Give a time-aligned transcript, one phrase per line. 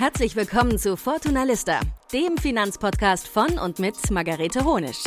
[0.00, 1.78] Herzlich willkommen zu Fortuna Lista,
[2.10, 5.04] dem Finanzpodcast von und mit Margarete Honisch.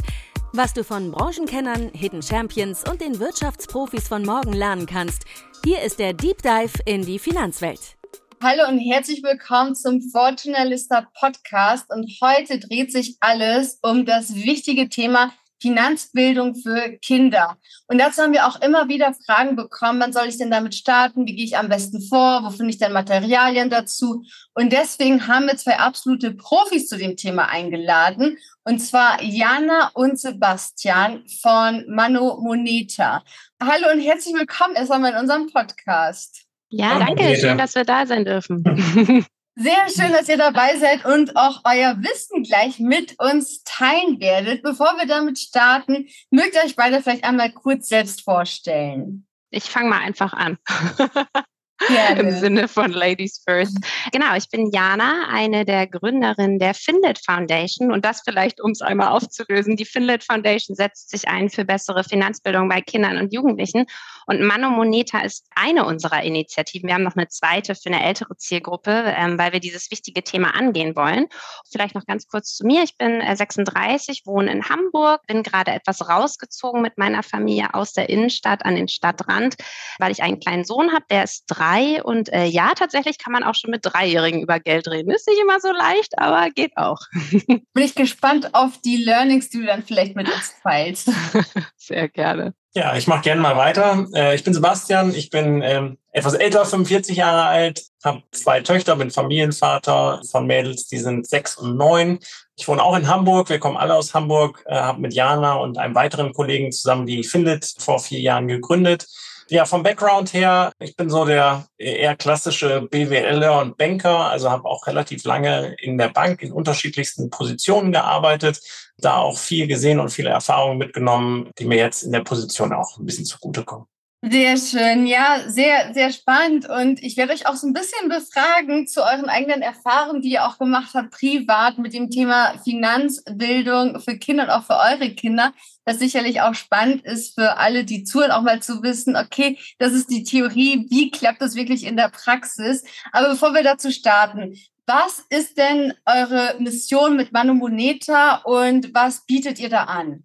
[0.51, 5.25] Was du von Branchenkennern, Hidden Champions und den Wirtschaftsprofis von morgen lernen kannst,
[5.65, 7.97] hier ist der Deep Dive in die Finanzwelt.
[8.39, 11.89] Hallo und herzlich willkommen zum Fortuna Lista Podcast.
[11.89, 15.33] Und heute dreht sich alles um das wichtige Thema
[15.63, 17.57] Finanzbildung für Kinder.
[17.87, 21.25] Und dazu haben wir auch immer wieder Fragen bekommen, wann soll ich denn damit starten?
[21.25, 22.41] Wie gehe ich am besten vor?
[22.43, 24.23] Wo finde ich denn Materialien dazu?
[24.53, 28.37] Und deswegen haben wir zwei absolute Profis zu dem Thema eingeladen.
[28.65, 33.23] Und zwar Jana und Sebastian von Mano Moneta.
[33.61, 36.43] Hallo und herzlich willkommen erstmal in unserem Podcast.
[36.69, 37.37] Ja, danke.
[37.37, 39.25] Schön, dass wir da sein dürfen.
[39.55, 44.63] Sehr schön, dass ihr dabei seid und auch euer Wissen gleich mit uns teilen werdet.
[44.63, 49.27] Bevor wir damit starten, mögt ihr euch beide vielleicht einmal kurz selbst vorstellen.
[49.51, 50.57] Ich fange mal einfach an.
[51.87, 52.19] Gerne.
[52.19, 53.77] Im Sinne von Ladies First.
[54.11, 57.91] Genau, ich bin Jana, eine der Gründerinnen der Finlit Foundation.
[57.91, 59.75] Und das vielleicht, um es einmal aufzulösen.
[59.75, 63.85] Die Finlit Foundation setzt sich ein für bessere Finanzbildung bei Kindern und Jugendlichen.
[64.25, 66.87] Und Mano Moneta ist eine unserer Initiativen.
[66.87, 70.55] Wir haben noch eine zweite für eine ältere Zielgruppe, ähm, weil wir dieses wichtige Thema
[70.55, 71.27] angehen wollen.
[71.71, 72.83] Vielleicht noch ganz kurz zu mir.
[72.83, 77.93] Ich bin 36, äh, wohne in Hamburg, bin gerade etwas rausgezogen mit meiner Familie aus
[77.93, 79.55] der Innenstadt an den Stadtrand,
[79.99, 82.03] weil ich einen kleinen Sohn habe, der ist drei drei.
[82.03, 85.11] Und äh, ja, tatsächlich kann man auch schon mit Dreijährigen über Geld reden.
[85.11, 86.99] Ist nicht immer so leicht, aber geht auch.
[87.47, 91.09] Bin ich gespannt auf die Learnings, die du dann vielleicht mit uns teilst.
[91.77, 92.53] Sehr gerne.
[92.75, 94.07] Ja, ich mache gerne mal weiter.
[94.15, 98.95] Äh, ich bin Sebastian, ich bin ähm, etwas älter, 45 Jahre alt, habe zwei Töchter,
[98.95, 102.17] bin Familienvater von Mädels, die sind sechs und neun.
[102.55, 105.77] Ich wohne auch in Hamburg, wir kommen alle aus Hamburg, äh, habe mit Jana und
[105.77, 109.05] einem weiteren Kollegen zusammen die Findet vor vier Jahren gegründet.
[109.49, 114.65] Ja, vom Background her, ich bin so der eher klassische BWLer und Banker, also habe
[114.65, 118.61] auch relativ lange in der Bank in unterschiedlichsten Positionen gearbeitet,
[118.97, 122.97] da auch viel gesehen und viele Erfahrungen mitgenommen, die mir jetzt in der Position auch
[122.97, 123.87] ein bisschen zugutekommen.
[124.25, 126.69] Sehr schön, ja, sehr, sehr spannend.
[126.69, 130.45] Und ich werde euch auch so ein bisschen befragen zu euren eigenen Erfahrungen, die ihr
[130.45, 135.51] auch gemacht habt, privat mit dem Thema Finanzbildung für Kinder und auch für eure Kinder.
[135.83, 139.91] Das sicherlich auch spannend ist für alle, die zuhören, auch mal zu wissen, okay, das
[139.91, 142.85] ist die Theorie, wie klappt das wirklich in der Praxis?
[143.11, 144.55] Aber bevor wir dazu starten,
[144.85, 150.23] was ist denn eure Mission mit Manu Moneta und was bietet ihr da an?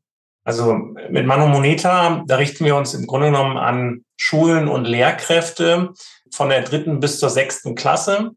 [0.49, 0.73] Also
[1.11, 5.91] mit Mano Moneta, da richten wir uns im Grunde genommen an Schulen und Lehrkräfte
[6.33, 8.31] von der dritten bis zur sechsten Klasse.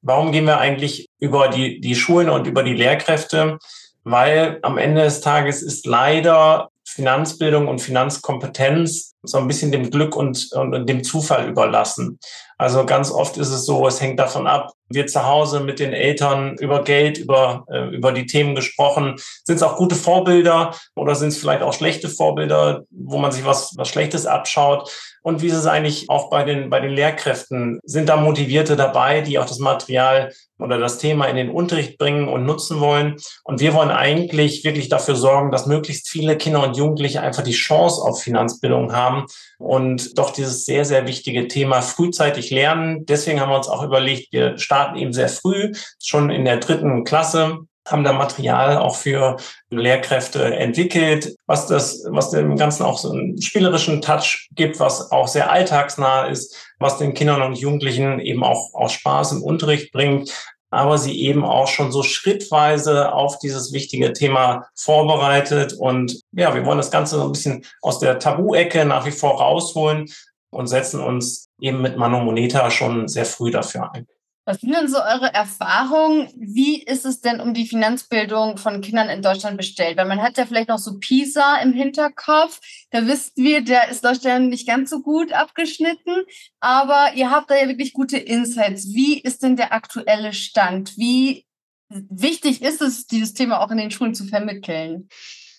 [0.00, 3.58] Warum gehen wir eigentlich über die, die Schulen und über die Lehrkräfte?
[4.02, 10.16] Weil am Ende des Tages ist leider Finanzbildung und Finanzkompetenz so ein bisschen dem Glück
[10.16, 12.18] und, und dem Zufall überlassen.
[12.56, 15.92] Also ganz oft ist es so, es hängt davon ab, wird zu Hause mit den
[15.92, 19.16] Eltern über Geld, über, äh, über die Themen gesprochen.
[19.44, 23.44] Sind es auch gute Vorbilder oder sind es vielleicht auch schlechte Vorbilder, wo man sich
[23.44, 24.90] was, was Schlechtes abschaut?
[25.28, 27.80] Und wie ist es eigentlich auch bei den, bei den Lehrkräften?
[27.84, 32.28] Sind da Motivierte dabei, die auch das Material oder das Thema in den Unterricht bringen
[32.28, 33.16] und nutzen wollen?
[33.44, 37.52] Und wir wollen eigentlich wirklich dafür sorgen, dass möglichst viele Kinder und Jugendliche einfach die
[37.52, 39.26] Chance auf Finanzbildung haben
[39.58, 43.04] und doch dieses sehr, sehr wichtige Thema frühzeitig lernen.
[43.04, 45.72] Deswegen haben wir uns auch überlegt, wir starten eben sehr früh,
[46.02, 47.58] schon in der dritten Klasse
[47.90, 49.36] haben da Material auch für
[49.70, 55.28] Lehrkräfte entwickelt, was das, was dem Ganzen auch so einen spielerischen Touch gibt, was auch
[55.28, 60.32] sehr alltagsnah ist, was den Kindern und Jugendlichen eben auch, auch Spaß im Unterricht bringt,
[60.70, 65.72] aber sie eben auch schon so schrittweise auf dieses wichtige Thema vorbereitet.
[65.72, 69.40] Und ja, wir wollen das Ganze so ein bisschen aus der Tabu-Ecke nach wie vor
[69.40, 70.10] rausholen
[70.50, 74.06] und setzen uns eben mit Mano Moneta schon sehr früh dafür ein.
[74.48, 76.30] Was sind denn so eure Erfahrungen?
[76.34, 79.98] Wie ist es denn um die Finanzbildung von Kindern in Deutschland bestellt?
[79.98, 82.58] Weil man hat ja vielleicht noch so PISA im Hinterkopf.
[82.90, 86.22] Da wissen wir, der ist Deutschland nicht ganz so gut abgeschnitten.
[86.60, 88.86] Aber ihr habt da ja wirklich gute Insights.
[88.94, 90.96] Wie ist denn der aktuelle Stand?
[90.96, 91.44] Wie
[91.90, 95.10] wichtig ist es, dieses Thema auch in den Schulen zu vermitteln?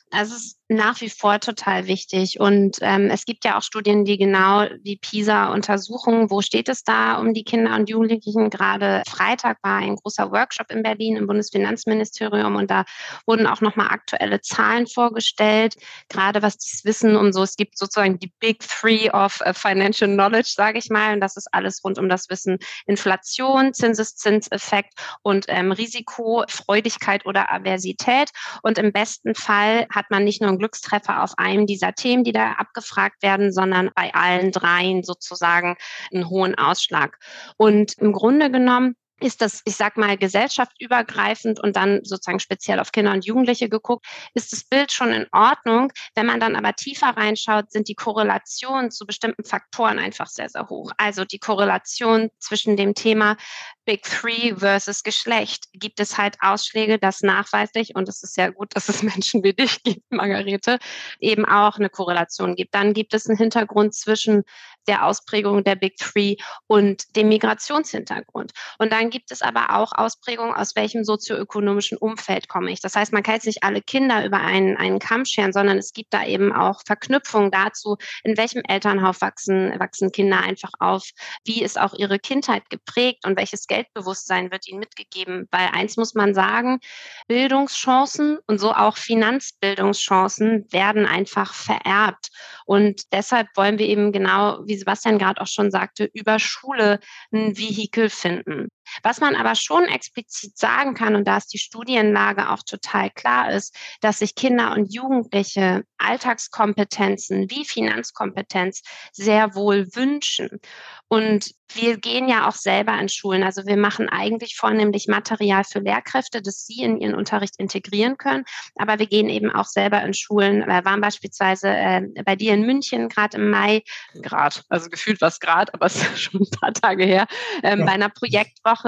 [0.09, 2.39] Also es nach wie vor total wichtig.
[2.39, 6.83] Und ähm, es gibt ja auch Studien, die genau wie PISA untersuchen, wo steht es
[6.83, 8.51] da um die Kinder und Jugendlichen.
[8.51, 12.85] Gerade Freitag war ein großer Workshop in Berlin im Bundesfinanzministerium und da
[13.25, 15.75] wurden auch nochmal aktuelle Zahlen vorgestellt,
[16.07, 20.09] gerade was das Wissen um so, es gibt sozusagen die Big Three of uh, Financial
[20.09, 24.93] Knowledge, sage ich mal, und das ist alles rund um das Wissen Inflation, Zinseszinseffekt
[25.23, 28.29] und ähm, Risikofreudigkeit oder Aversität.
[28.61, 32.31] Und im besten Fall hat man nicht nur ein Glückstreffer auf einem dieser Themen, die
[32.31, 35.75] da abgefragt werden, sondern bei allen dreien sozusagen
[36.13, 37.17] einen hohen Ausschlag.
[37.57, 42.91] Und im Grunde genommen ist das, ich sag mal, gesellschaftübergreifend und dann sozusagen speziell auf
[42.91, 45.91] Kinder und Jugendliche geguckt, ist das Bild schon in Ordnung.
[46.15, 50.67] Wenn man dann aber tiefer reinschaut, sind die Korrelationen zu bestimmten Faktoren einfach sehr, sehr
[50.69, 50.91] hoch.
[50.97, 53.37] Also die Korrelation zwischen dem Thema
[53.85, 58.75] Big Three versus Geschlecht gibt es halt Ausschläge, dass nachweislich, und es ist sehr gut,
[58.75, 60.77] dass es Menschen wie dich gibt, Margarete,
[61.19, 62.75] eben auch eine Korrelation gibt.
[62.75, 64.43] Dann gibt es einen Hintergrund zwischen
[64.89, 68.51] der Ausprägung der Big Three und dem Migrationshintergrund.
[68.79, 72.81] Und dann gibt es aber auch Ausprägungen, aus welchem sozioökonomischen Umfeld komme ich.
[72.81, 75.93] Das heißt, man kann jetzt nicht alle Kinder über einen, einen Kamm scheren, sondern es
[75.93, 81.07] gibt da eben auch Verknüpfungen dazu, in welchem Elternhaus wachsen, wachsen Kinder einfach auf,
[81.45, 85.47] wie ist auch ihre Kindheit geprägt und welches Geldbewusstsein wird ihnen mitgegeben.
[85.51, 86.79] Weil eins muss man sagen,
[87.27, 92.29] Bildungschancen und so auch Finanzbildungschancen werden einfach vererbt.
[92.65, 96.99] Und deshalb wollen wir eben genau, wie Sebastian gerade auch schon sagte, über Schule
[97.31, 98.69] ein Vehikel finden.
[99.03, 103.51] Was man aber schon explizit sagen kann, und da ist die Studienlage auch total klar
[103.51, 108.81] ist, dass sich Kinder und Jugendliche Alltagskompetenzen wie Finanzkompetenz
[109.11, 110.59] sehr wohl wünschen.
[111.07, 113.43] Und wir gehen ja auch selber in Schulen.
[113.43, 118.43] Also wir machen eigentlich vornehmlich Material für Lehrkräfte, das sie in ihren Unterricht integrieren können.
[118.75, 120.65] Aber wir gehen eben auch selber in Schulen.
[120.65, 123.83] Wir waren beispielsweise äh, bei dir in München gerade im Mai,
[124.15, 127.27] gerade, also gefühlt was gerade, aber es ist schon ein paar Tage her,
[127.63, 127.85] ähm, ja.
[127.85, 128.78] bei einer Projektwoche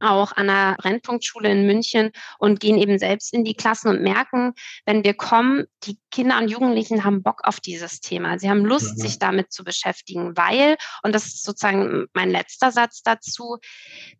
[0.00, 4.54] auch an einer Brennpunktschule in München und gehen eben selbst in die Klassen und merken,
[4.84, 8.38] wenn wir kommen, die Kinder und Jugendlichen haben Bock auf dieses Thema.
[8.38, 9.00] Sie haben Lust, mhm.
[9.00, 13.58] sich damit zu beschäftigen, weil, und das ist sozusagen mein letzter Satz dazu,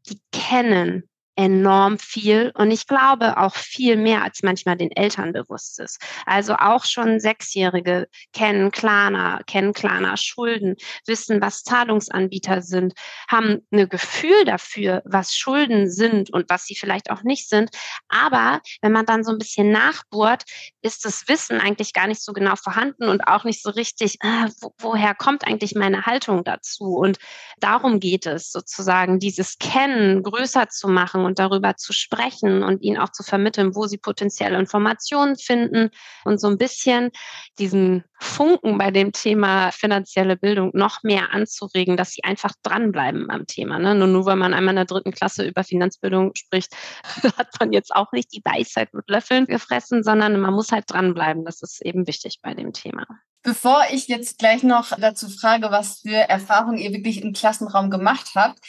[0.08, 1.08] die kennen
[1.43, 6.00] enorm viel und ich glaube auch viel mehr, als manchmal den Eltern bewusst ist.
[6.25, 12.94] Also auch schon Sechsjährige kennen Klarna, kennen Klarna Schulden, wissen, was Zahlungsanbieter sind,
[13.29, 17.71] haben ein Gefühl dafür, was Schulden sind und was sie vielleicht auch nicht sind.
[18.09, 20.44] Aber wenn man dann so ein bisschen nachbohrt,
[20.81, 24.49] ist das Wissen eigentlich gar nicht so genau vorhanden und auch nicht so richtig, äh,
[24.61, 26.85] wo, woher kommt eigentlich meine Haltung dazu?
[26.85, 27.19] Und
[27.59, 32.99] darum geht es sozusagen, dieses Kennen größer zu machen und darüber zu sprechen und ihnen
[32.99, 35.90] auch zu vermitteln, wo sie potenzielle Informationen finden
[36.25, 37.11] und so ein bisschen
[37.58, 43.46] diesen Funken bei dem Thema finanzielle Bildung noch mehr anzuregen, dass sie einfach dranbleiben am
[43.46, 43.79] Thema.
[43.79, 43.94] Ne?
[43.94, 46.76] Nur, nur weil man einmal in der dritten Klasse über Finanzbildung spricht,
[47.38, 51.46] hat man jetzt auch nicht die Weisheit mit Löffeln gefressen, sondern man muss halt dranbleiben.
[51.46, 53.06] Das ist eben wichtig bei dem Thema.
[53.44, 58.31] Bevor ich jetzt gleich noch dazu frage, was für Erfahrungen ihr wirklich im Klassenraum gemacht
[58.37, 58.61] habt,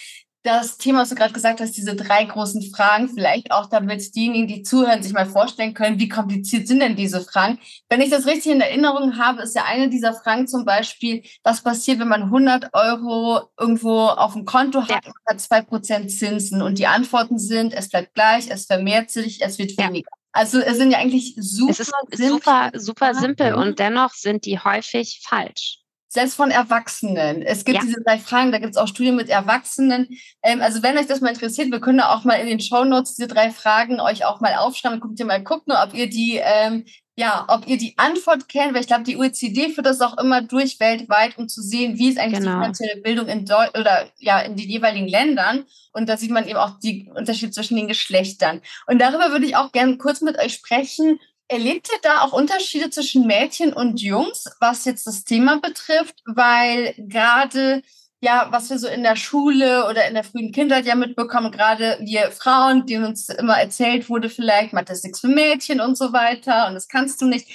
[0.43, 4.47] das Thema, was du gerade gesagt hast, diese drei großen Fragen, vielleicht auch damit diejenigen,
[4.47, 7.59] die zuhören, sich mal vorstellen können, wie kompliziert sind denn diese Fragen.
[7.89, 11.63] Wenn ich das richtig in Erinnerung habe, ist ja eine dieser Fragen zum Beispiel, was
[11.63, 14.97] passiert, wenn man 100 Euro irgendwo auf dem Konto hat ja.
[15.05, 19.41] und hat zwei Prozent Zinsen und die Antworten sind, es bleibt gleich, es vermehrt sich,
[19.41, 20.09] es wird weniger.
[20.11, 20.23] Ja.
[20.33, 24.59] Also es sind ja eigentlich super, es ist super, super simpel und dennoch sind die
[24.59, 25.82] häufig falsch
[26.13, 27.41] selbst von Erwachsenen.
[27.41, 27.83] Es gibt ja.
[27.83, 30.07] diese drei Fragen, da gibt es auch Studien mit Erwachsenen.
[30.43, 33.15] Ähm, also wenn euch das mal interessiert, wir können auch mal in den Show Notes
[33.15, 34.99] diese drei Fragen euch auch mal aufschreiben.
[34.99, 38.81] Guckt ihr mal gucken, ob ihr die, ähm, ja, ob ihr die Antwort kennt, weil
[38.81, 42.19] ich glaube, die OECD führt das auch immer durch weltweit, um zu sehen, wie ist
[42.19, 42.51] eigentlich genau.
[42.51, 45.65] die finanzielle Bildung in Deu oder ja in den jeweiligen Ländern.
[45.93, 48.61] Und da sieht man eben auch die Unterschiede zwischen den Geschlechtern.
[48.87, 51.19] Und darüber würde ich auch gerne kurz mit euch sprechen
[51.53, 56.15] Erlebt ihr da auch Unterschiede zwischen Mädchen und Jungs, was jetzt das Thema betrifft?
[56.25, 57.83] Weil gerade,
[58.21, 61.99] ja, was wir so in der Schule oder in der frühen Kindheit ja mitbekommen, gerade
[62.01, 66.11] wir Frauen, denen uns immer erzählt wurde, vielleicht, macht das nichts für Mädchen und so
[66.11, 67.47] weiter und das kannst du nicht.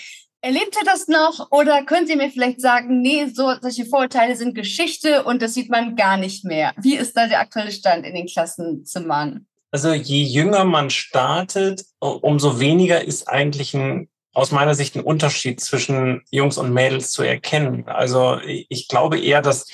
[0.42, 4.54] Erlebt ihr das noch oder könnt ihr mir vielleicht sagen, nee, so, solche Vorurteile sind
[4.54, 6.72] Geschichte und das sieht man gar nicht mehr?
[6.76, 9.48] Wie ist da der aktuelle Stand in den Klassenzimmern?
[9.70, 15.60] Also je jünger man startet, umso weniger ist eigentlich ein, aus meiner Sicht ein Unterschied
[15.60, 17.86] zwischen Jungs und Mädels zu erkennen.
[17.86, 19.66] Also ich glaube eher, dass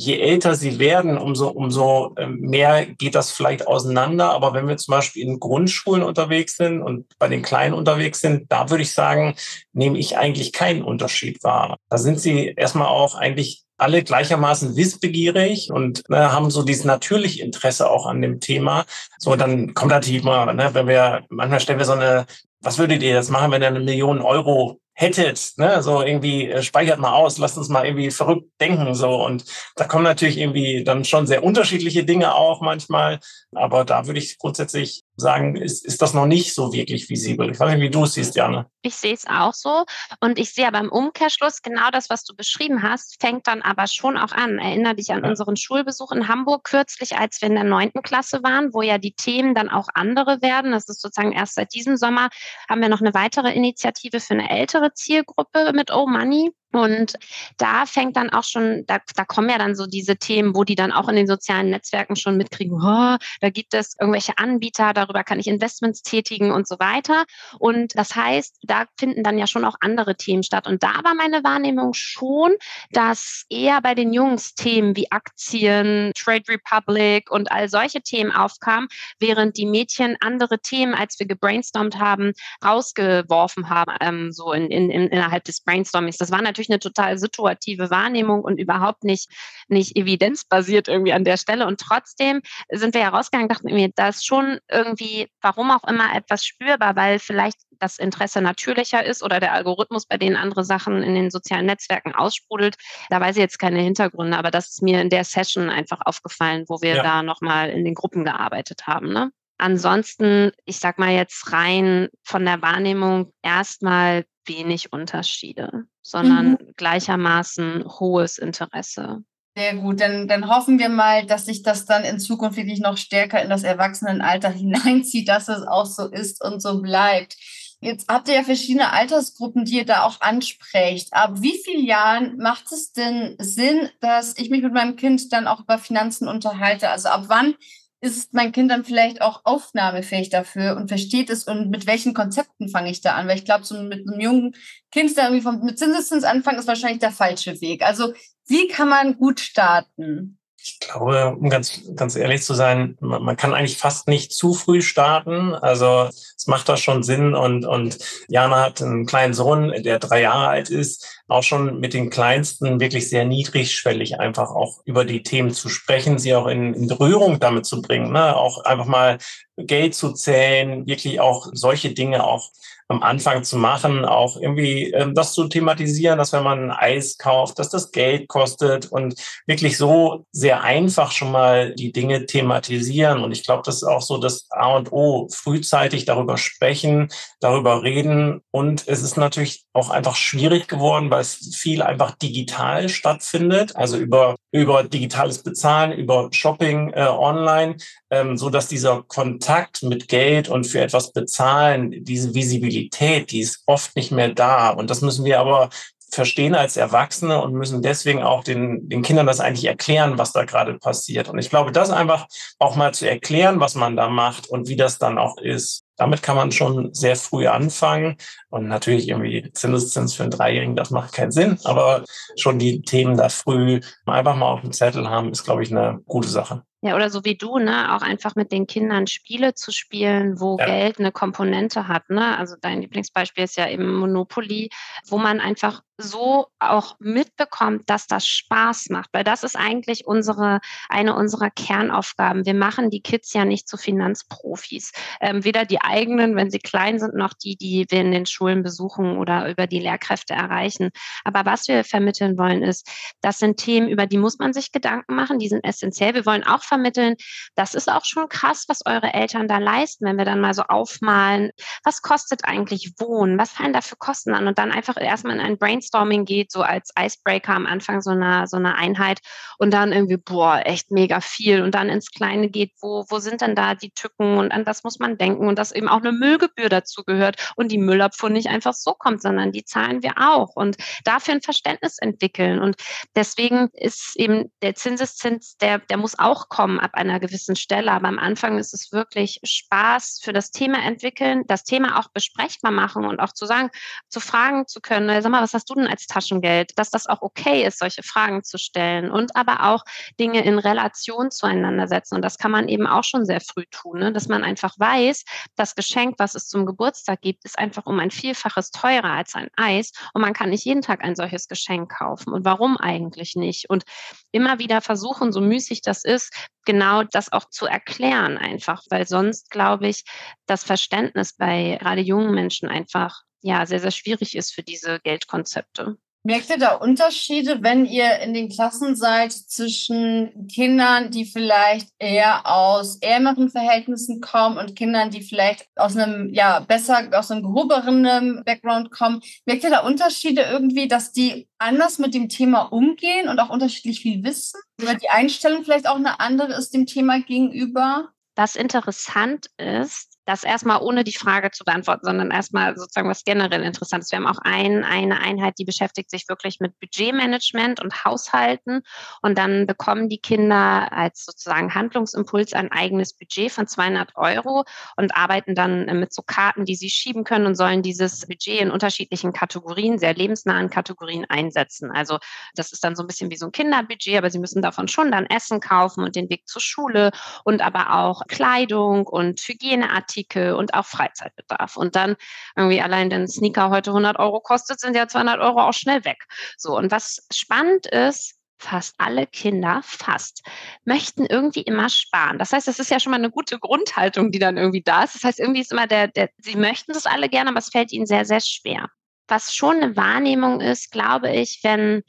[0.00, 4.30] je älter sie werden, umso, umso ähm, mehr geht das vielleicht auseinander.
[4.30, 8.50] Aber wenn wir zum Beispiel in Grundschulen unterwegs sind und bei den Kleinen unterwegs sind,
[8.50, 9.34] da würde ich sagen,
[9.72, 11.76] nehme ich eigentlich keinen Unterschied wahr.
[11.90, 17.42] Da sind sie erstmal auch eigentlich alle gleichermaßen wissbegierig und ne, haben so dieses natürliche
[17.42, 18.84] Interesse auch an dem Thema.
[19.18, 22.26] So, dann kommt natürlich mal, ne, wenn wir, manchmal stellen wir so eine,
[22.60, 26.62] was würdet ihr jetzt machen, wenn ihr eine Million Euro hättet, ne, so irgendwie äh,
[26.62, 29.24] speichert mal aus, lasst uns mal irgendwie verrückt denken, so.
[29.24, 29.44] Und
[29.76, 33.18] da kommen natürlich irgendwie dann schon sehr unterschiedliche Dinge auch manchmal,
[33.54, 37.50] aber da würde ich grundsätzlich sagen, ist, ist das noch nicht so wirklich visibel.
[37.50, 38.66] Ich weiß nicht, wie du es siehst, Janne.
[38.82, 39.84] Ich sehe es auch so.
[40.20, 43.86] Und ich sehe aber im Umkehrschluss genau das, was du beschrieben hast, fängt dann aber
[43.86, 44.58] schon auch an.
[44.58, 45.30] Erinnere dich an ja.
[45.30, 49.12] unseren Schulbesuch in Hamburg kürzlich, als wir in der neunten Klasse waren, wo ja die
[49.12, 50.72] Themen dann auch andere werden.
[50.72, 52.30] Das ist sozusagen erst seit diesem Sommer
[52.68, 56.50] haben wir noch eine weitere Initiative für eine ältere Zielgruppe mit Oh Money.
[56.72, 57.14] Und
[57.56, 60.74] da fängt dann auch schon, da, da kommen ja dann so diese Themen, wo die
[60.74, 65.24] dann auch in den sozialen Netzwerken schon mitkriegen, oh, da gibt es irgendwelche Anbieter, darüber
[65.24, 67.24] kann ich Investments tätigen und so weiter.
[67.58, 70.66] Und das heißt, da finden dann ja schon auch andere Themen statt.
[70.66, 72.52] Und da war meine Wahrnehmung schon,
[72.90, 78.88] dass eher bei den Jungs Themen wie Aktien, Trade Republic und all solche Themen aufkamen,
[79.18, 82.32] während die Mädchen andere Themen, als wir gebrainstormt haben,
[82.64, 86.18] rausgeworfen haben, ähm, so in, in, in, innerhalb des Brainstormings.
[86.18, 89.28] Das war natürlich natürlich eine total situative Wahrnehmung und überhaupt nicht,
[89.68, 91.66] nicht evidenzbasiert irgendwie an der Stelle.
[91.66, 96.44] Und trotzdem sind wir herausgegangen, dachten wir, da ist schon irgendwie, warum auch immer, etwas
[96.44, 101.14] spürbar, weil vielleicht das Interesse natürlicher ist oder der Algorithmus bei denen andere Sachen in
[101.14, 102.76] den sozialen Netzwerken aussprudelt.
[103.08, 106.64] Da weiß ich jetzt keine Hintergründe, aber das ist mir in der Session einfach aufgefallen,
[106.68, 107.02] wo wir ja.
[107.02, 109.12] da nochmal in den Gruppen gearbeitet haben.
[109.12, 109.32] Ne?
[109.60, 116.72] Ansonsten, ich sag mal jetzt rein von der Wahrnehmung erstmal wenig Unterschiede, sondern mhm.
[116.76, 119.22] gleichermaßen hohes Interesse.
[119.56, 122.96] Sehr gut, dann, dann hoffen wir mal, dass sich das dann in Zukunft wirklich noch
[122.96, 127.36] stärker in das Erwachsenenalter hineinzieht, dass es auch so ist und so bleibt.
[127.82, 131.12] Jetzt habt ihr ja verschiedene Altersgruppen, die ihr da auch ansprecht.
[131.12, 135.46] Ab wie vielen Jahren macht es denn Sinn, dass ich mich mit meinem Kind dann
[135.46, 136.90] auch über Finanzen unterhalte?
[136.90, 137.54] Also ab wann
[138.00, 142.68] ist mein Kind dann vielleicht auch aufnahmefähig dafür und versteht es und mit welchen Konzepten
[142.68, 143.28] fange ich da an?
[143.28, 144.56] Weil ich glaube, so mit einem jungen
[144.90, 147.82] Kind da irgendwie vom, mit Zinseszins anfangen ist wahrscheinlich der falsche Weg.
[147.82, 148.12] Also
[148.46, 150.39] wie kann man gut starten?
[150.62, 154.52] Ich glaube, um ganz, ganz ehrlich zu sein, man, man, kann eigentlich fast nicht zu
[154.52, 155.54] früh starten.
[155.54, 157.34] Also es macht da schon Sinn.
[157.34, 157.98] Und, und
[158.28, 162.78] Jana hat einen kleinen Sohn, der drei Jahre alt ist, auch schon mit den Kleinsten
[162.78, 167.40] wirklich sehr niedrigschwellig einfach auch über die Themen zu sprechen, sie auch in, in Berührung
[167.40, 168.12] damit zu bringen.
[168.12, 168.36] Ne?
[168.36, 169.16] Auch einfach mal
[169.56, 172.50] Geld zu zählen, wirklich auch solche Dinge auch
[172.90, 177.18] am Anfang zu machen, auch irgendwie ähm, das zu thematisieren, dass wenn man ein Eis
[177.18, 179.14] kauft, dass das Geld kostet und
[179.46, 183.22] wirklich so sehr einfach schon mal die Dinge thematisieren.
[183.22, 187.84] Und ich glaube, das ist auch so das A und O, frühzeitig darüber sprechen, darüber
[187.84, 188.40] reden.
[188.50, 193.98] Und es ist natürlich auch einfach schwierig geworden, weil es viel einfach digital stattfindet, also
[193.98, 197.76] über, über digitales Bezahlen, über Shopping äh, online,
[198.10, 203.62] ähm, so dass dieser Kontakt mit Geld und für etwas bezahlen, diese Visibilität, die ist
[203.66, 204.70] oft nicht mehr da.
[204.70, 205.68] Und das müssen wir aber
[206.12, 210.44] verstehen als Erwachsene und müssen deswegen auch den, den Kindern das eigentlich erklären, was da
[210.44, 211.28] gerade passiert.
[211.28, 212.26] Und ich glaube, das einfach
[212.58, 215.84] auch mal zu erklären, was man da macht und wie das dann auch ist.
[215.96, 218.16] Damit kann man schon sehr früh anfangen.
[218.48, 221.58] Und natürlich irgendwie Zinseszins für einen Dreijährigen, das macht keinen Sinn.
[221.64, 222.04] Aber
[222.36, 226.00] schon die Themen da früh einfach mal auf dem Zettel haben, ist, glaube ich, eine
[226.06, 226.62] gute Sache.
[226.82, 230.56] Ja, oder so wie du, ne, auch einfach mit den Kindern Spiele zu spielen, wo
[230.58, 230.64] ja.
[230.64, 232.38] Geld eine Komponente hat, ne?
[232.38, 234.70] Also dein Lieblingsbeispiel ist ja eben Monopoly,
[235.06, 240.60] wo man einfach so auch mitbekommt, dass das Spaß macht, weil das ist eigentlich unsere,
[240.88, 242.46] eine unserer Kernaufgaben.
[242.46, 244.92] Wir machen die Kids ja nicht zu Finanzprofis.
[245.20, 248.62] Ähm, weder die eigenen, wenn sie klein sind, noch die, die wir in den Schulen
[248.62, 250.90] besuchen oder über die Lehrkräfte erreichen.
[251.24, 252.88] Aber was wir vermitteln wollen, ist,
[253.20, 256.14] das sind Themen, über die muss man sich Gedanken machen, die sind essentiell.
[256.14, 257.16] Wir wollen auch vermitteln,
[257.56, 260.62] das ist auch schon krass, was eure Eltern da leisten, wenn wir dann mal so
[260.62, 261.50] aufmalen,
[261.84, 264.46] was kostet eigentlich Wohnen, was fallen da für Kosten an?
[264.46, 268.46] Und dann einfach erstmal in ein Brainstorming geht, so als Icebreaker am Anfang so einer,
[268.46, 269.18] so einer Einheit
[269.58, 271.62] und dann irgendwie, boah, echt mega viel.
[271.62, 274.38] Und dann ins Kleine geht, wo, wo sind denn da die Tücken?
[274.38, 275.48] Und an was muss man denken?
[275.48, 279.22] Und dass eben auch eine Müllgebühr dazu gehört und die Müllabfuhr nicht einfach so kommt,
[279.22, 282.60] sondern die zahlen wir auch und dafür ein Verständnis entwickeln.
[282.60, 282.76] Und
[283.16, 287.90] deswegen ist eben der Zinseszins, der, der muss auch kommen kommen ab einer gewissen Stelle.
[287.90, 292.70] Aber am Anfang ist es wirklich Spaß für das Thema entwickeln, das Thema auch besprechbar
[292.70, 293.70] machen und auch zu sagen,
[294.10, 296.78] zu fragen zu können, sag mal, was hast du denn als Taschengeld?
[296.78, 299.84] Dass das auch okay ist, solche Fragen zu stellen und aber auch
[300.20, 302.16] Dinge in Relation zueinander setzen.
[302.16, 304.12] Und das kann man eben auch schon sehr früh tun, ne?
[304.12, 305.24] dass man einfach weiß,
[305.56, 309.48] das Geschenk, was es zum Geburtstag gibt, ist einfach um ein Vielfaches teurer als ein
[309.56, 309.92] Eis.
[310.12, 312.34] Und man kann nicht jeden Tag ein solches Geschenk kaufen.
[312.34, 313.70] Und warum eigentlich nicht?
[313.70, 313.84] Und
[314.30, 319.50] immer wieder versuchen, so müßig das ist, genau das auch zu erklären einfach, weil sonst
[319.50, 320.04] glaube ich,
[320.46, 325.96] das Verständnis bei gerade jungen Menschen einfach ja sehr, sehr schwierig ist für diese Geldkonzepte.
[326.22, 332.46] Merkt ihr da Unterschiede, wenn ihr in den Klassen seid zwischen Kindern, die vielleicht eher
[332.46, 338.42] aus ärmeren Verhältnissen kommen und Kindern, die vielleicht aus einem, ja, besser, aus einem gehobenen
[338.44, 339.22] Background kommen?
[339.46, 344.00] Merkt ihr da Unterschiede irgendwie, dass die anders mit dem Thema umgehen und auch unterschiedlich
[344.00, 344.60] viel wissen?
[344.82, 348.10] Oder die Einstellung vielleicht auch eine andere ist dem Thema gegenüber?
[348.36, 353.64] Was interessant ist, das erstmal ohne die Frage zu beantworten, sondern erstmal sozusagen was generell
[353.64, 354.12] interessant ist.
[354.12, 358.82] Wir haben auch ein, eine Einheit, die beschäftigt sich wirklich mit Budgetmanagement und Haushalten.
[359.22, 364.64] Und dann bekommen die Kinder als sozusagen Handlungsimpuls ein eigenes Budget von 200 Euro
[364.96, 368.70] und arbeiten dann mit so Karten, die sie schieben können und sollen dieses Budget in
[368.70, 371.90] unterschiedlichen Kategorien, sehr lebensnahen Kategorien einsetzen.
[371.90, 372.18] Also
[372.54, 375.10] das ist dann so ein bisschen wie so ein Kinderbudget, aber sie müssen davon schon
[375.10, 377.10] dann Essen kaufen und den Weg zur Schule
[377.42, 381.76] und aber auch Kleidung und Hygieneartikel Artikel und auch Freizeitbedarf.
[381.76, 382.16] Und dann
[382.56, 386.26] irgendwie allein den Sneaker heute 100 Euro kostet, sind ja 200 Euro auch schnell weg.
[386.56, 386.76] So.
[386.76, 390.42] Und was spannend ist, fast alle Kinder, fast,
[390.84, 392.38] möchten irgendwie immer sparen.
[392.38, 395.14] Das heißt, das ist ja schon mal eine gute Grundhaltung, die dann irgendwie da ist.
[395.14, 397.90] Das heißt, irgendwie ist immer der, der sie möchten das alle gerne, aber es fällt
[397.92, 398.88] ihnen sehr, sehr schwer.
[399.28, 402.02] Was schon eine Wahrnehmung ist, glaube ich, wenn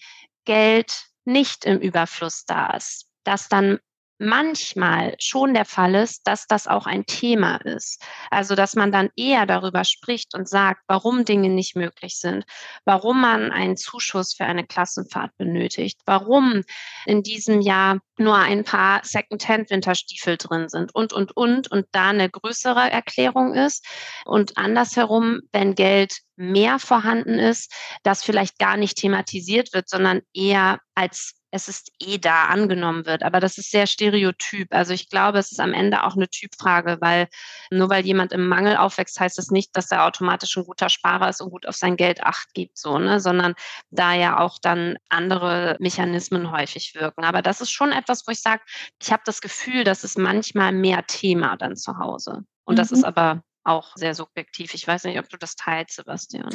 [0.43, 3.79] Geld nicht im Überfluss da ist, dass dann
[4.21, 8.01] manchmal schon der Fall ist, dass das auch ein Thema ist.
[8.29, 12.45] Also, dass man dann eher darüber spricht und sagt, warum Dinge nicht möglich sind,
[12.85, 16.63] warum man einen Zuschuss für eine Klassenfahrt benötigt, warum
[17.05, 22.29] in diesem Jahr nur ein paar Second-Hand-Winterstiefel drin sind und, und, und, und da eine
[22.29, 23.85] größere Erklärung ist.
[24.25, 27.73] Und andersherum, wenn Geld mehr vorhanden ist,
[28.03, 33.24] das vielleicht gar nicht thematisiert wird, sondern eher als es ist eh da angenommen wird.
[33.24, 34.74] Aber das ist sehr stereotyp.
[34.74, 37.27] Also ich glaube, es ist am Ende auch eine Typfrage, weil
[37.70, 41.29] nur weil jemand im Mangel aufwächst, heißt das nicht, dass er automatisch ein guter Sparer
[41.29, 43.20] ist und gut auf sein Geld acht gibt, so, ne?
[43.20, 43.53] Sondern
[43.89, 47.25] da ja auch dann andere Mechanismen häufig wirken.
[47.25, 48.62] Aber das ist schon etwas, wo ich sage,
[49.01, 52.43] ich habe das Gefühl, das ist manchmal mehr Thema dann zu Hause.
[52.63, 52.77] Und mhm.
[52.77, 53.05] das ist mhm.
[53.05, 54.74] aber auch sehr subjektiv.
[54.74, 56.50] Ich weiß nicht, ob du das teilst, Sebastian.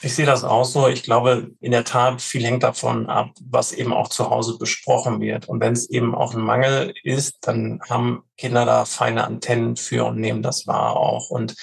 [0.00, 0.88] Ich sehe das auch so.
[0.88, 5.20] Ich glaube, in der Tat, viel hängt davon ab, was eben auch zu Hause besprochen
[5.20, 5.48] wird.
[5.48, 10.06] Und wenn es eben auch ein Mangel ist, dann haben Kinder da feine Antennen für
[10.06, 11.54] und nehmen das wahr auch und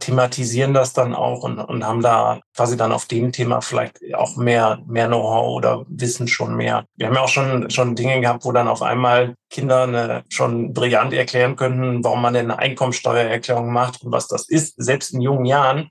[0.00, 4.36] thematisieren das dann auch und, und haben da quasi dann auf dem Thema vielleicht auch
[4.36, 6.86] mehr, mehr Know-how oder wissen schon mehr.
[6.96, 10.72] Wir haben ja auch schon, schon Dinge gehabt, wo dann auf einmal Kinder eine, schon
[10.72, 15.20] brillant erklären könnten, warum man denn eine Einkommensteuererklärung macht und was das ist, selbst in
[15.20, 15.90] jungen Jahren.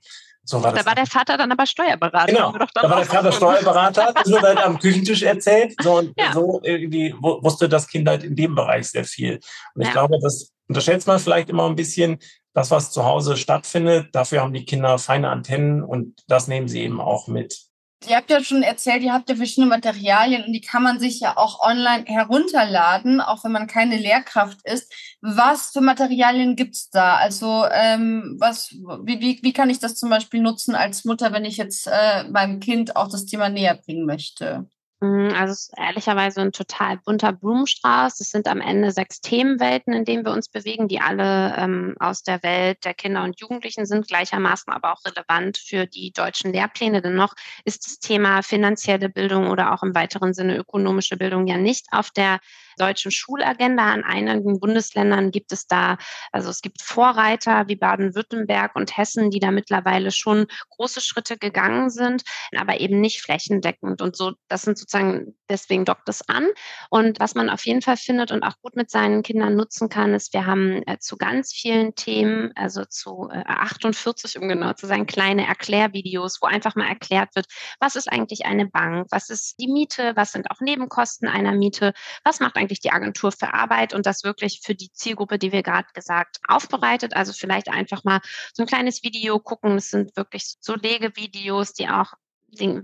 [0.50, 2.32] So war da war der Vater dann aber Steuerberater.
[2.32, 5.74] Genau, da war der Vater Steuerberater, das wird halt am Küchentisch erzählt.
[5.80, 6.32] So, und ja.
[6.32, 9.38] so irgendwie wusste das Kind halt in dem Bereich sehr viel.
[9.74, 9.92] Und ich ja.
[9.92, 12.18] glaube, das unterschätzt man vielleicht immer ein bisschen,
[12.52, 14.08] das, was zu Hause stattfindet.
[14.12, 17.69] Dafür haben die Kinder feine Antennen und das nehmen sie eben auch mit.
[18.08, 21.20] Ihr habt ja schon erzählt, ihr habt ja verschiedene Materialien und die kann man sich
[21.20, 24.90] ja auch online herunterladen, auch wenn man keine Lehrkraft ist.
[25.20, 27.16] Was für Materialien gibt's da?
[27.16, 31.44] Also ähm, was, wie, wie, wie kann ich das zum Beispiel nutzen als Mutter, wenn
[31.44, 34.66] ich jetzt äh, meinem Kind auch das Thema näher bringen möchte?
[35.02, 38.20] Mhm, also es ist ehrlicherweise ein total bunter Blumenstrauß.
[38.20, 42.22] Es sind am Ende sechs Themenwelten, in denen wir uns bewegen, die alle ähm, aus
[42.22, 47.00] der Welt der Kinder und Jugendlichen sind, gleichermaßen aber auch relevant für die deutschen Lehrpläne.
[47.00, 47.32] Dennoch
[47.64, 52.10] ist das Thema finanzielle Bildung oder auch im weiteren Sinne ökonomische Bildung ja nicht auf
[52.10, 52.38] der
[52.78, 53.94] deutschen Schulagenda.
[53.94, 55.98] In einigen Bundesländern gibt es da,
[56.32, 61.90] also es gibt Vorreiter wie Baden-Württemberg und Hessen, die da mittlerweile schon große Schritte gegangen
[61.90, 62.22] sind,
[62.56, 64.02] aber eben nicht flächendeckend.
[64.02, 66.46] Und so, das sind sozusagen, deswegen dockt es an.
[66.90, 70.14] Und was man auf jeden Fall findet und auch gut mit seinen Kindern nutzen kann,
[70.14, 74.86] ist, wir haben äh, zu ganz vielen Themen, also zu äh, 48, um genau zu
[74.86, 77.46] sein, kleine Erklärvideos, wo einfach mal erklärt wird,
[77.78, 81.92] was ist eigentlich eine Bank, was ist die Miete, was sind auch Nebenkosten einer Miete,
[82.24, 85.62] was macht eigentlich die Agentur für Arbeit und das wirklich für die Zielgruppe, die wir
[85.62, 87.16] gerade gesagt, aufbereitet.
[87.16, 88.20] Also vielleicht einfach mal
[88.52, 89.76] so ein kleines Video gucken.
[89.76, 92.12] Es sind wirklich so Legevideos, die auch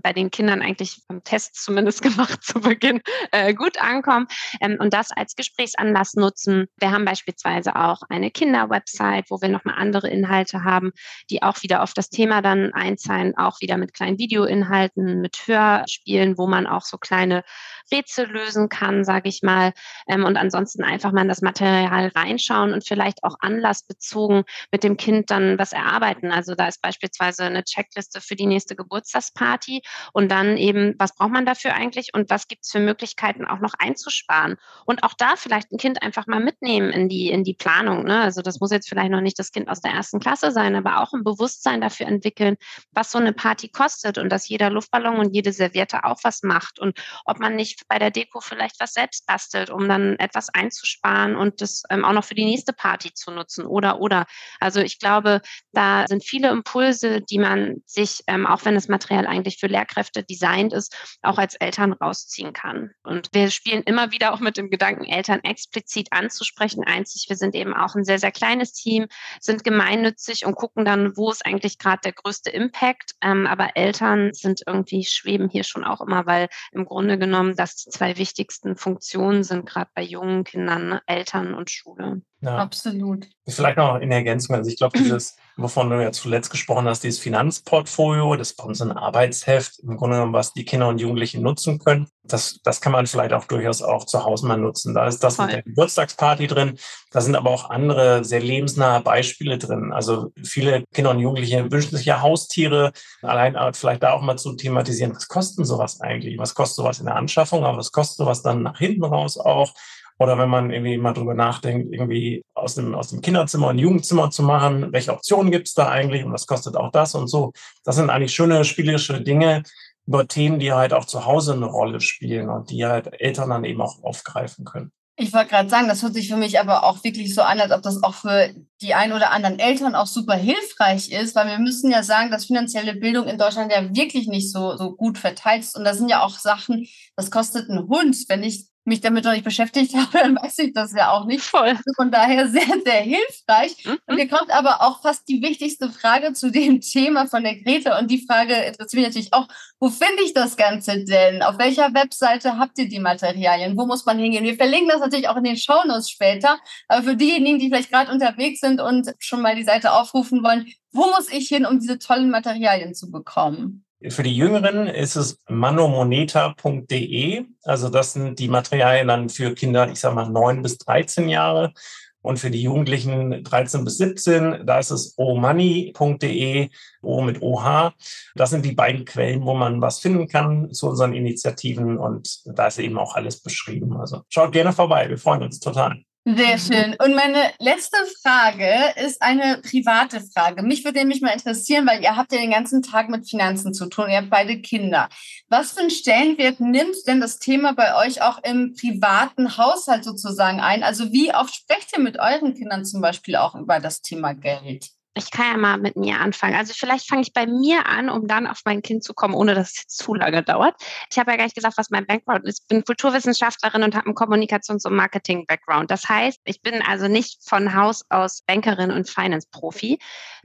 [0.01, 4.27] bei den Kindern eigentlich beim Test zumindest gemacht zu Beginn äh, gut ankommen
[4.61, 6.67] ähm, und das als Gesprächsanlass nutzen.
[6.77, 10.91] Wir haben beispielsweise auch eine Kinderwebsite, wo wir nochmal andere Inhalte haben,
[11.29, 16.37] die auch wieder auf das Thema dann einzahlen, auch wieder mit kleinen Videoinhalten, mit Hörspielen,
[16.37, 17.43] wo man auch so kleine
[17.91, 19.73] Rätsel lösen kann, sage ich mal.
[20.07, 24.97] Ähm, und ansonsten einfach mal in das Material reinschauen und vielleicht auch anlassbezogen mit dem
[24.97, 26.31] Kind dann was erarbeiten.
[26.31, 29.81] Also da ist beispielsweise eine Checkliste für die nächste Geburtstagsparty Party
[30.13, 33.59] und dann eben, was braucht man dafür eigentlich und was gibt es für Möglichkeiten auch
[33.59, 34.57] noch einzusparen.
[34.85, 38.03] Und auch da vielleicht ein Kind einfach mal mitnehmen in die, in die Planung.
[38.03, 38.21] Ne?
[38.21, 41.01] Also das muss jetzt vielleicht noch nicht das Kind aus der ersten Klasse sein, aber
[41.01, 42.57] auch ein Bewusstsein dafür entwickeln,
[42.91, 46.79] was so eine Party kostet und dass jeder Luftballon und jede Serviette auch was macht
[46.79, 51.35] und ob man nicht bei der Deko vielleicht was selbst bastelt, um dann etwas einzusparen
[51.35, 54.25] und das ähm, auch noch für die nächste Party zu nutzen oder oder.
[54.59, 59.27] Also ich glaube, da sind viele Impulse, die man sich, ähm, auch wenn das Material
[59.27, 62.91] eigentlich für Lehrkräfte designt ist, auch als Eltern rausziehen kann.
[63.03, 66.83] Und wir spielen immer wieder auch mit dem Gedanken, Eltern explizit anzusprechen.
[66.83, 69.07] Einzig, wir sind eben auch ein sehr, sehr kleines Team,
[69.39, 73.15] sind gemeinnützig und gucken dann, wo ist eigentlich gerade der größte Impact.
[73.21, 77.66] Ähm, aber Eltern sind irgendwie, schweben hier schon auch immer, weil im Grunde genommen das
[77.75, 81.01] die zwei wichtigsten Funktionen sind, gerade bei jungen Kindern, ne?
[81.05, 82.21] Eltern und Schule.
[82.41, 82.57] Ja.
[82.57, 83.27] Absolut.
[83.47, 84.55] Vielleicht noch in Ergänzung.
[84.55, 88.91] Also ich glaube, dieses, wovon du ja zuletzt gesprochen hast, dieses Finanzportfolio, das ist ein
[88.91, 92.07] Arbeitsheft, im Grunde genommen, was die Kinder und Jugendlichen nutzen können.
[92.23, 94.93] Das, das kann man vielleicht auch durchaus auch zu Hause mal nutzen.
[94.93, 95.45] Da ist das Voll.
[95.45, 96.77] mit der Geburtstagsparty drin.
[97.09, 99.91] Da sind aber auch andere sehr lebensnahe Beispiele drin.
[99.93, 102.91] Also viele Kinder und Jugendliche wünschen sich ja Haustiere.
[103.23, 106.37] Allein vielleicht da auch mal zu thematisieren, was kosten sowas eigentlich?
[106.37, 107.63] Was kostet sowas in der Anschaffung?
[107.63, 109.73] Aber was kostet sowas dann nach hinten raus auch?
[110.19, 114.31] Oder wenn man irgendwie mal drüber nachdenkt, irgendwie aus dem, aus dem Kinderzimmer ein Jugendzimmer
[114.31, 117.53] zu machen, welche Optionen gibt es da eigentlich und was kostet auch das und so.
[117.83, 119.63] Das sind eigentlich schöne spielerische Dinge
[120.07, 123.65] über Themen, die halt auch zu Hause eine Rolle spielen und die halt Eltern dann
[123.65, 124.91] eben auch aufgreifen können.
[125.19, 127.71] Ich wollte gerade sagen, das hört sich für mich aber auch wirklich so an, als
[127.71, 131.57] ob das auch für die ein oder anderen Eltern auch super hilfreich ist, weil wir
[131.57, 135.63] müssen ja sagen, dass finanzielle Bildung in Deutschland ja wirklich nicht so, so gut verteilt
[135.63, 135.75] ist.
[135.75, 139.33] Und da sind ja auch Sachen, das kostet einen Hund, wenn ich mich damit noch
[139.33, 141.43] nicht beschäftigt habe, dann weiß ich das ja auch nicht.
[141.43, 141.69] Voll.
[141.69, 143.85] Also von daher sehr, sehr hilfreich.
[143.85, 143.97] Mhm.
[144.07, 147.99] Und hier kommt aber auch fast die wichtigste Frage zu dem Thema von der Greta.
[147.99, 149.47] Und die Frage interessiert mich natürlich auch,
[149.79, 151.43] wo finde ich das Ganze denn?
[151.43, 153.77] Auf welcher Webseite habt ihr die Materialien?
[153.77, 154.43] Wo muss man hingehen?
[154.43, 156.57] Wir verlinken das natürlich auch in den Shownotes später.
[156.87, 160.67] Aber für diejenigen, die vielleicht gerade unterwegs sind und schon mal die Seite aufrufen wollen,
[160.91, 163.86] wo muss ich hin, um diese tollen Materialien zu bekommen?
[164.09, 167.45] Für die Jüngeren ist es manomoneta.de.
[167.63, 171.73] Also das sind die Materialien dann für Kinder, ich sage mal, neun bis 13 Jahre.
[172.21, 176.69] Und für die Jugendlichen 13 bis 17, da ist es omoney.de,
[177.01, 177.93] O mit OH.
[178.35, 181.97] Das sind die beiden Quellen, wo man was finden kann zu unseren Initiativen.
[181.97, 183.95] Und da ist eben auch alles beschrieben.
[183.97, 185.09] Also schaut gerne vorbei.
[185.09, 186.03] Wir freuen uns total.
[186.35, 186.93] Sehr schön.
[187.01, 190.61] Und meine letzte Frage ist eine private Frage.
[190.61, 193.87] Mich würde nämlich mal interessieren, weil ihr habt ja den ganzen Tag mit Finanzen zu
[193.87, 194.09] tun.
[194.09, 195.07] Ihr habt beide Kinder.
[195.47, 200.59] Was für einen Stellenwert nimmt denn das Thema bei euch auch im privaten Haushalt sozusagen
[200.59, 200.83] ein?
[200.83, 204.96] Also wie oft sprecht ihr mit euren Kindern zum Beispiel auch über das Thema Geld?
[205.17, 206.55] Ich kann ja mal mit mir anfangen.
[206.55, 209.55] Also vielleicht fange ich bei mir an, um dann auf mein Kind zu kommen, ohne
[209.55, 210.75] dass es zu lange dauert.
[211.11, 212.61] Ich habe ja gar nicht gesagt, was mein Background ist.
[212.61, 215.91] Ich bin Kulturwissenschaftlerin und habe einen Kommunikations- und Marketing-Background.
[215.91, 219.99] Das heißt, ich bin also nicht von Haus aus Bankerin und Finance-Profi,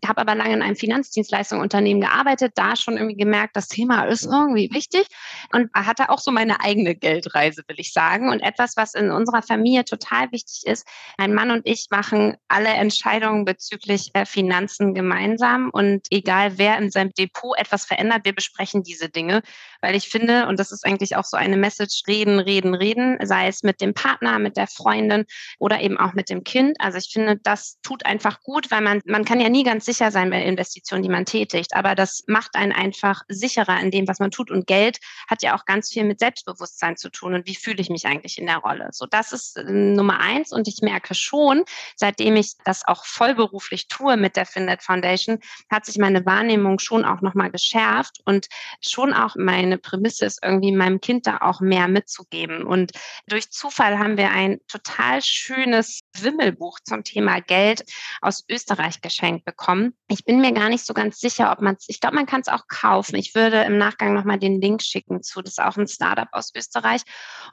[0.07, 4.71] habe aber lange in einem Finanzdienstleistungsunternehmen gearbeitet, da schon irgendwie gemerkt, das Thema ist irgendwie
[4.73, 5.07] wichtig
[5.53, 8.31] und hatte auch so meine eigene Geldreise, will ich sagen.
[8.31, 10.87] Und etwas, was in unserer Familie total wichtig ist,
[11.19, 15.71] mein Mann und ich machen alle Entscheidungen bezüglich äh, Finanzen Finanzen gemeinsam.
[15.73, 19.43] Und egal wer in seinem Depot etwas verändert, wir besprechen diese Dinge,
[19.83, 23.49] weil ich finde, und das ist eigentlich auch so eine Message, reden, reden, reden, sei
[23.49, 25.25] es mit dem Partner, mit der Freundin
[25.59, 26.77] oder eben auch mit dem Kind.
[26.81, 30.11] Also ich finde, das tut einfach gut, weil man, man kann ja nie ganz sicher
[30.11, 34.21] sein bei Investitionen, die man tätigt, aber das macht einen einfach sicherer in dem, was
[34.21, 34.51] man tut.
[34.51, 37.91] Und Geld hat ja auch ganz viel mit Selbstbewusstsein zu tun und wie fühle ich
[37.91, 38.89] mich eigentlich in der Rolle.
[38.93, 41.65] So, das ist äh, Nummer eins und ich merke schon,
[41.97, 45.41] seitdem ich das auch vollberuflich tue mit der Findet Foundation,
[45.71, 48.47] hat sich meine Wahrnehmung schon auch nochmal geschärft und
[48.81, 52.65] schon auch meine Prämisse ist, irgendwie meinem Kind da auch mehr mitzugeben.
[52.65, 52.93] Und
[53.27, 57.85] durch Zufall haben wir ein total schönes Wimmelbuch zum Thema Geld
[58.21, 59.95] aus Österreich geschenkt bekommen.
[60.09, 62.41] Ich bin mir gar nicht so ganz sicher, ob man es, ich glaube, man kann
[62.41, 63.17] es auch kaufen.
[63.17, 65.43] Ich würde im Nachgang nochmal den Link schicken zu.
[65.43, 67.03] Das ist auch ein Startup aus Österreich.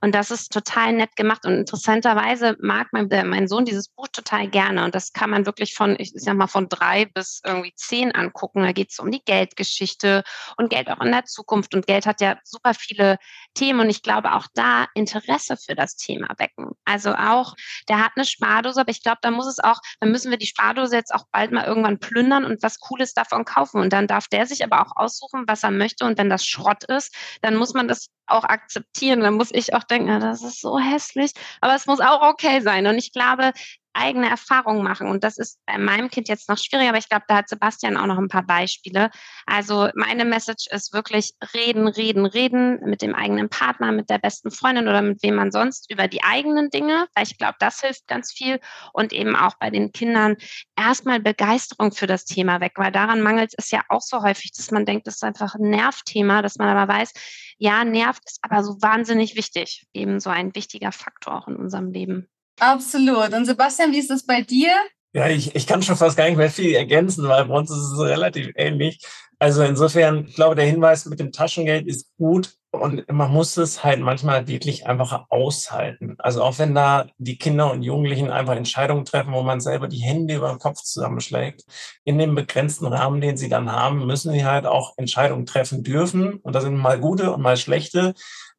[0.02, 1.46] Und das ist total nett gemacht.
[1.46, 4.84] Und interessanterweise mag mein, äh, mein Sohn dieses Buch total gerne.
[4.84, 8.64] Und das kann man wirklich von, ich sag mal, von drei bis irgendwie zehn angucken.
[8.64, 10.24] Da geht es um die Geldgeschichte
[10.58, 11.74] und Geld auch in der Zukunft.
[11.74, 13.18] Und Geld hat ja super viele
[13.54, 16.72] Themen und ich glaube auch da Interesse für das Thema wecken.
[16.86, 17.56] Also auch,
[17.88, 20.48] der hat eine Spardose, aber ich glaube, da muss es auch, dann müssen wir die
[20.48, 23.80] Spardose jetzt auch bald mal irgendwann plündern und was Cooles davon kaufen.
[23.80, 26.06] Und dann darf der sich aber auch aussuchen, was er möchte.
[26.06, 29.22] Und wenn das Schrott ist, dann muss man das auch akzeptieren.
[29.22, 31.32] Dann muss ich auch denken, das ist so hässlich,
[31.62, 32.88] aber es muss auch okay sein.
[32.88, 33.52] Und ich glaube,
[33.94, 35.08] eigene Erfahrungen machen.
[35.08, 37.98] Und das ist bei meinem Kind jetzt noch schwieriger, aber ich glaube, da hat Sebastian
[37.98, 39.10] auch noch ein paar Beispiele.
[39.46, 44.52] Also meine Message ist wirklich reden, reden, reden mit dem eigenen Partner, mit der besten
[44.52, 48.08] Freundin oder mit wem man sonst über die eigenen Dinge, weil ich glaube, das hilft
[48.08, 48.60] ganz viel.
[48.94, 50.38] Und eben auch bei den Kindern
[50.76, 54.72] erstmal Begeisterung für das Thema weg, weil daran mangelt es ja auch so häufig, dass
[54.72, 57.14] man denkt, das ist einfach ein Nervthema, dass man aber weiß,
[57.58, 59.88] ja, nervt ist aber so wahnsinnig wichtig.
[59.94, 62.30] Eben so ein wichtiger Faktor auch in unserem Leben.
[62.60, 63.34] Absolut.
[63.34, 64.72] Und Sebastian, wie ist das bei dir?
[65.14, 67.94] Ja, ich, ich kann schon fast gar nicht mehr viel ergänzen, weil bei uns ist
[67.94, 69.00] es relativ ähnlich.
[69.40, 73.84] Also insofern, ich glaube, der Hinweis mit dem Taschengeld ist gut und man muss es
[73.84, 76.16] halt manchmal wirklich einfach aushalten.
[76.20, 80.02] Also auch wenn da die Kinder und Jugendlichen einfach Entscheidungen treffen, wo man selber die
[80.02, 81.64] Hände über den Kopf zusammenschlägt,
[82.04, 86.36] in dem begrenzten Rahmen, den sie dann haben, müssen sie halt auch Entscheidungen treffen dürfen.
[86.36, 88.14] Und da sind mal gute und mal schlechte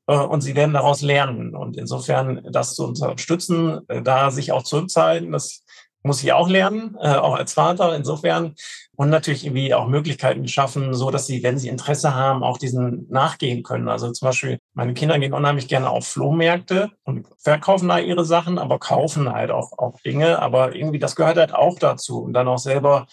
[0.07, 1.55] und sie werden daraus lernen.
[1.55, 5.65] Und insofern das zu unterstützen, äh, da sich auch zurückzuhalten, das
[6.03, 7.95] muss ich auch lernen, äh, auch als Vater.
[7.95, 8.55] Insofern
[8.97, 13.07] und natürlich irgendwie auch Möglichkeiten schaffen, so dass sie, wenn sie Interesse haben, auch diesen
[13.09, 13.89] nachgehen können.
[13.89, 18.59] Also zum Beispiel, meine Kinder gehen unheimlich gerne auf Flohmärkte und verkaufen da ihre Sachen,
[18.59, 20.41] aber kaufen halt auch, auch Dinge.
[20.41, 22.21] Aber irgendwie, das gehört halt auch dazu.
[22.21, 23.07] Und dann auch selber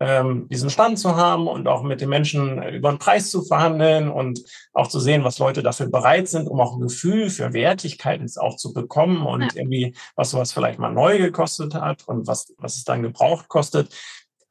[0.00, 4.10] ähm, diesen Stand zu haben und auch mit den Menschen über den Preis zu verhandeln
[4.10, 8.20] und auch zu sehen, was Leute dafür bereit sind, um auch ein Gefühl für Wertigkeit
[8.38, 9.48] auch zu bekommen und ja.
[9.54, 13.94] irgendwie, was sowas vielleicht mal neu gekostet hat und was, was es dann gebraucht kostet.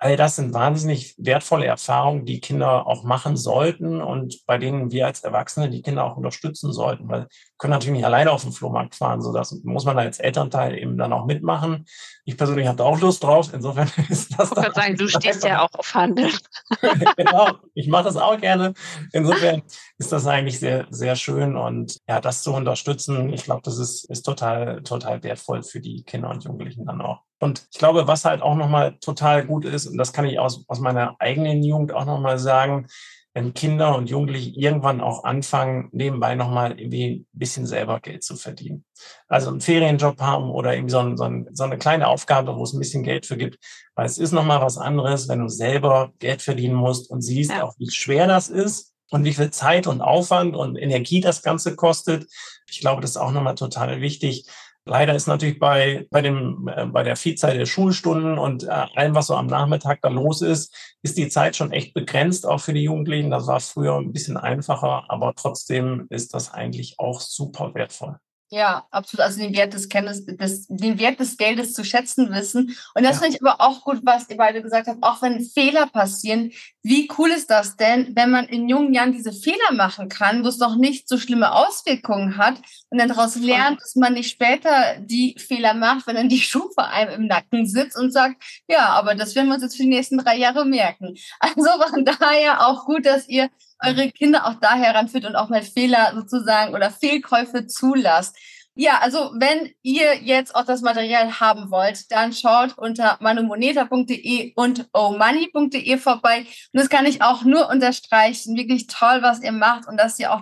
[0.03, 5.05] All das sind wahnsinnig wertvolle Erfahrungen, die Kinder auch machen sollten und bei denen wir
[5.05, 8.51] als Erwachsene die Kinder auch unterstützen sollten, weil wir können natürlich nicht alleine auf den
[8.51, 11.85] Flohmarkt fahren, so das muss man als Elternteil eben dann auch mitmachen.
[12.25, 14.51] Ich persönlich habe da auch Lust drauf, insofern ist das.
[14.51, 16.33] Ich würde sagen, du stehst ja auch auf Handeln.
[17.15, 18.73] genau, ich mache das auch gerne.
[19.13, 19.61] Insofern
[19.97, 24.03] ist das eigentlich sehr, sehr schön und ja, das zu unterstützen, ich glaube, das ist,
[24.09, 27.21] ist total, total wertvoll für die Kinder und Jugendlichen dann auch.
[27.43, 30.63] Und ich glaube, was halt auch nochmal total gut ist, und das kann ich aus,
[30.69, 32.87] aus meiner eigenen Jugend auch nochmal sagen,
[33.33, 38.37] wenn Kinder und Jugendliche irgendwann auch anfangen, nebenbei nochmal irgendwie ein bisschen selber Geld zu
[38.37, 38.85] verdienen.
[39.27, 42.63] Also einen Ferienjob haben oder irgendwie so, ein, so, ein, so eine kleine Aufgabe, wo
[42.63, 43.57] es ein bisschen Geld für gibt.
[43.95, 47.63] Weil es ist nochmal was anderes, wenn du selber Geld verdienen musst und siehst ja.
[47.63, 51.75] auch, wie schwer das ist und wie viel Zeit und Aufwand und Energie das Ganze
[51.75, 52.25] kostet.
[52.69, 54.45] Ich glaube, das ist auch nochmal total wichtig,
[54.85, 59.15] Leider ist natürlich bei, bei, dem, äh, bei der Vielzahl der Schulstunden und äh, allem,
[59.15, 62.73] was so am Nachmittag da los ist, ist die Zeit schon echt begrenzt, auch für
[62.73, 63.31] die Jugendlichen.
[63.31, 68.17] Das war früher ein bisschen einfacher, aber trotzdem ist das eigentlich auch super wertvoll.
[68.53, 69.25] Ja, absolut.
[69.25, 72.77] Also den Wert des Kenntnis, des, den Wert des Geldes zu schätzen wissen.
[72.93, 73.21] Und das ja.
[73.23, 76.51] finde ich aber auch gut, was ihr beide gesagt habt, auch wenn Fehler passieren.
[76.83, 80.49] Wie cool ist das denn, wenn man in jungen Jahren diese Fehler machen kann, wo
[80.49, 82.61] es noch nicht so schlimme Auswirkungen hat
[82.91, 86.69] und dann daraus lernt, dass man nicht später die Fehler macht, wenn dann die Schuhe
[86.75, 88.35] vor einem im Nacken sitzt und sagt,
[88.67, 91.15] ja, aber das werden wir uns jetzt für die nächsten drei Jahre merken.
[91.39, 93.49] Also von daher auch gut, dass ihr
[93.83, 98.35] eure Kinder auch da heranführt und auch mal Fehler sozusagen oder Fehlkäufe zulasst.
[98.75, 104.89] Ja, also wenn ihr jetzt auch das Material haben wollt, dann schaut unter manumoneta.de und
[104.93, 106.39] omoney.de vorbei.
[106.39, 108.57] Und das kann ich auch nur unterstreichen.
[108.57, 110.41] Wirklich toll, was ihr macht und dass ihr auch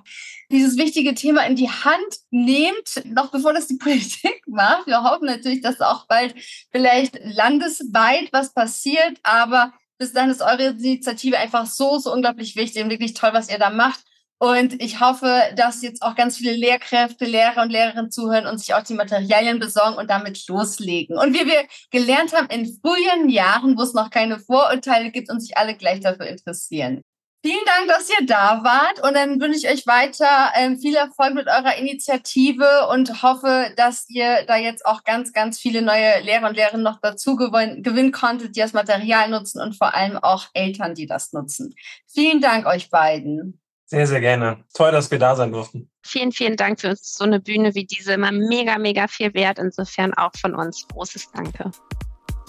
[0.49, 4.87] dieses wichtige Thema in die Hand nehmt, noch bevor das die Politik macht.
[4.87, 6.33] Wir hoffen natürlich, dass auch bald
[6.71, 12.83] vielleicht landesweit was passiert, aber bis dann ist eure Initiative einfach so, so unglaublich wichtig
[12.83, 13.99] und wirklich toll, was ihr da macht.
[14.39, 18.73] Und ich hoffe, dass jetzt auch ganz viele Lehrkräfte, Lehrer und Lehrerinnen zuhören und sich
[18.73, 21.19] auch die Materialien besorgen und damit loslegen.
[21.19, 25.39] Und wie wir gelernt haben in frühen Jahren, wo es noch keine Vorurteile gibt und
[25.39, 27.03] sich alle gleich dafür interessieren.
[27.43, 31.33] Vielen Dank, dass ihr da wart und dann wünsche ich euch weiter ähm, viel Erfolg
[31.33, 36.49] mit eurer Initiative und hoffe, dass ihr da jetzt auch ganz, ganz viele neue Lehrer
[36.49, 40.49] und Lehrerinnen noch dazu gewin gewinnen konntet, die das Material nutzen und vor allem auch
[40.53, 41.73] Eltern, die das nutzen.
[42.05, 43.59] Vielen Dank euch beiden.
[43.85, 44.63] Sehr, sehr gerne.
[44.75, 45.89] Toll, dass wir da sein durften.
[46.03, 47.15] Vielen, vielen Dank für uns.
[47.15, 49.57] So eine Bühne wie diese immer mega, mega viel wert.
[49.57, 51.71] Insofern auch von uns großes Danke.